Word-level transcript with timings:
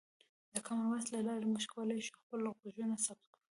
د 0.53 0.55
کامن 0.65 0.87
وایس 0.89 1.07
له 1.15 1.21
لارې 1.27 1.45
موږ 1.51 1.63
کولی 1.73 1.99
شو 2.05 2.19
خپل 2.21 2.41
غږونه 2.61 2.95
ثبت 3.05 3.25
کړو. 3.33 3.41